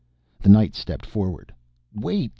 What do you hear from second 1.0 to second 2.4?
forward. "Wait!"